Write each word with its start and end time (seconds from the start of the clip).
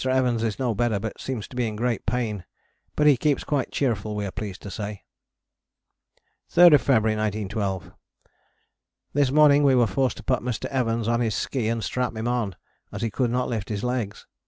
Evans 0.03 0.41
is 0.41 0.57
no 0.57 0.73
better 0.73 0.99
but 0.99 1.21
seems 1.21 1.47
to 1.47 1.55
be 1.55 1.67
in 1.67 1.75
great 1.75 2.07
pain, 2.07 2.43
but 2.95 3.05
he 3.05 3.15
keeps 3.15 3.43
quite 3.43 3.69
cheerful 3.69 4.15
we 4.15 4.25
are 4.25 4.31
pleased 4.31 4.63
to 4.63 4.71
say. 4.71 5.03
3rd 6.49 6.79
February 6.79 7.15
1912. 7.15 7.91
This 9.13 9.29
morning 9.29 9.61
we 9.61 9.75
were 9.75 9.85
forced 9.85 10.17
to 10.17 10.23
put 10.23 10.39
Mr. 10.41 10.65
Evans 10.71 11.07
on 11.07 11.19
his 11.19 11.35
ski 11.35 11.67
and 11.67 11.83
strap 11.83 12.15
him 12.17 12.27
on, 12.27 12.55
as 12.91 13.03
he 13.03 13.11
could 13.11 13.29
not 13.29 13.47
lift 13.47 13.69
his 13.69 13.83
legs. 13.83 14.25